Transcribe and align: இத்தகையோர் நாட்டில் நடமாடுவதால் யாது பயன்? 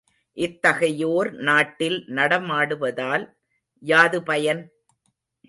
இத்தகையோர் 0.37 1.29
நாட்டில் 1.39 1.97
நடமாடுவதால் 2.07 3.25
யாது 3.83 4.21
பயன்? 4.23 4.63